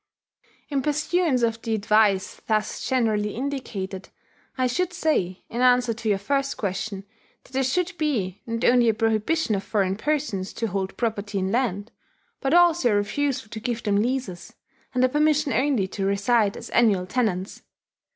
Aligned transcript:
In 0.69 0.81
pursuance 0.81 1.43
of 1.43 1.61
the 1.61 1.75
advice 1.75 2.41
thus 2.47 2.89
generally 2.89 3.35
indicated, 3.35 4.09
I 4.57 4.65
should 4.65 4.93
say, 4.93 5.43
in 5.47 5.61
answer 5.61 5.93
to 5.93 6.09
your 6.09 6.17
first 6.17 6.57
question, 6.57 7.03
that 7.43 7.51
there 7.51 7.63
should 7.63 7.95
be, 7.99 8.41
not 8.47 8.63
only 8.65 8.89
a 8.89 8.95
prohibition 8.95 9.53
of 9.53 9.63
foreign 9.63 9.95
persons 9.95 10.53
to 10.53 10.65
hold 10.65 10.97
property 10.97 11.37
in 11.37 11.51
land, 11.51 11.91
but 12.39 12.51
also 12.51 12.89
a 12.89 12.95
refusal 12.95 13.47
to 13.49 13.59
give 13.59 13.83
them 13.83 14.01
leases, 14.01 14.53
and 14.95 15.03
a 15.03 15.07
permission 15.07 15.53
only 15.53 15.87
to 15.89 16.03
reside 16.07 16.57
as 16.57 16.71
annual 16.71 17.05
tenants. 17.05 17.61